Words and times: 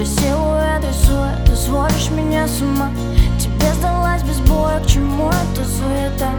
Твой 0.00 0.12
силуэт 0.16 0.82
рисует, 0.82 1.44
ты 1.44 1.54
сводишь 1.54 2.08
меня 2.10 2.48
с 2.48 2.62
ума. 2.62 2.90
Тебе 3.38 3.70
сдалась 3.74 4.22
без 4.22 4.40
боя, 4.40 4.80
к 4.80 4.86
чему 4.86 5.28
эта 5.28 5.62
суета? 5.62 6.30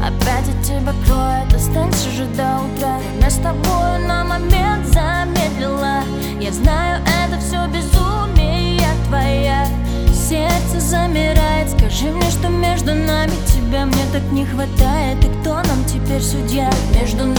Опять 0.00 0.48
от 0.48 0.62
тебя 0.62 0.94
кроет, 1.04 1.52
останься 1.52 2.10
же 2.10 2.26
до 2.36 2.60
утра. 2.60 2.96
Время 2.98 3.28
с 3.28 3.34
тобой 3.38 4.06
на 4.06 4.22
момент 4.22 4.86
замедлила. 4.86 6.04
Я 6.38 6.52
знаю, 6.52 7.02
это 7.24 7.40
все 7.40 7.66
безумие 7.66 8.86
твоя. 9.08 9.66
Сердце 10.14 10.78
замирает, 10.78 11.70
скажи 11.76 12.12
мне, 12.12 12.30
что 12.30 12.48
между 12.48 12.94
нами 12.94 13.32
Тебя 13.68 13.84
мне 13.84 14.04
так 14.12 14.22
не 14.30 14.46
хватает, 14.46 15.22
и 15.24 15.28
кто 15.40 15.56
нам 15.56 15.84
теперь 15.86 16.22
судья? 16.22 16.70
Между 16.94 17.24
нами 17.26 17.34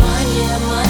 мания, 0.00 0.58
мания 0.66 0.85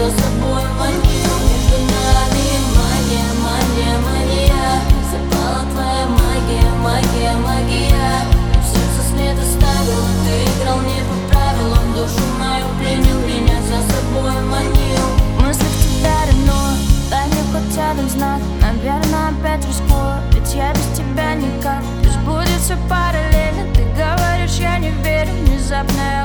за 0.00 0.08
собой 0.12 0.64
манил 0.78 1.36
Между 1.50 1.76
нами 1.92 2.48
мания, 2.76 3.28
мания, 3.44 3.94
мания 4.06 4.82
Запала 5.10 5.62
твоя 5.72 6.06
магия, 6.06 6.70
магия, 6.82 7.32
магия. 7.36 8.24
В 8.62 8.66
сердце 8.72 9.00
след 9.10 9.36
оставила, 9.38 10.08
ты 10.24 10.34
играл 10.48 10.80
не 10.80 11.00
по 11.04 11.16
правилам. 11.28 11.92
Душу 11.94 12.24
мою 12.38 12.64
пленил, 12.78 13.18
меня 13.28 13.60
за 13.60 13.80
собой 13.92 14.40
манил 14.48 15.06
Мысли 15.42 15.66
в 15.66 15.76
тебя 15.84 16.16
ревную, 16.28 16.78
дай 17.10 17.26
мне 17.26 17.42
хоть 17.52 17.78
один 17.78 18.08
знак. 18.08 18.40
Наверное, 18.62 19.28
опять 19.28 19.66
рискую, 19.66 20.16
ведь 20.32 20.54
я 20.54 20.72
без 20.72 20.96
тебя 20.96 21.34
никак. 21.34 21.82
Пусть 22.02 22.20
будет 22.20 22.60
все 22.62 22.76
параллельно, 22.88 23.68
ты 23.74 23.84
говоришь, 24.00 24.58
я 24.60 24.78
не 24.78 24.92
верю. 25.02 25.30
Внезапное 25.44 26.19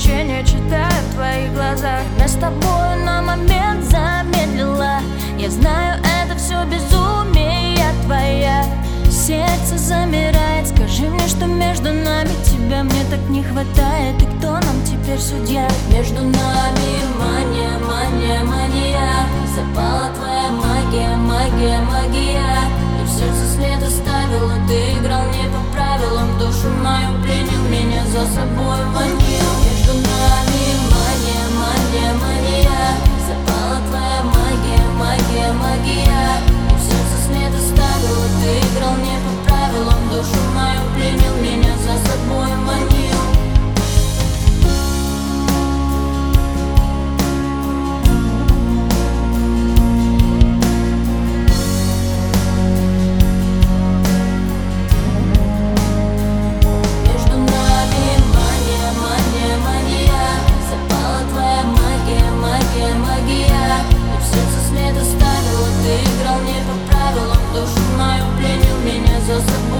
увлечение 0.00 0.42
читаю 0.44 0.90
в 1.10 1.14
твоих 1.14 1.52
глазах. 1.52 2.00
Я 2.18 2.26
с 2.26 2.34
тобой 2.34 3.04
на 3.04 3.20
момент 3.20 3.84
замедлила. 3.84 5.00
Я 5.38 5.50
знаю, 5.50 6.00
это 6.22 6.38
все 6.38 6.64
безумие 6.64 7.84
твоя. 8.04 8.64
Сердце 9.10 9.76
замирает, 9.76 10.68
скажи 10.68 11.02
мне, 11.02 11.26
что 11.28 11.46
между 11.46 11.92
нами 11.92 12.30
Тебя 12.44 12.82
мне 12.82 13.04
так 13.10 13.20
не 13.28 13.42
хватает, 13.42 14.22
и 14.22 14.26
кто 14.38 14.52
нам 14.52 14.82
теперь 14.86 15.18
судья? 15.18 15.68
Между 15.92 16.22
нами 16.22 16.90
мания, 17.18 17.78
мания, 17.86 18.44
мания. 18.44 19.26
Запала 19.54 20.10
твоя 20.14 20.50
магия, 20.50 21.16
магия, 21.16 21.80
магия 21.80 21.99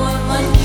someone 0.00 0.28
like 0.28 0.59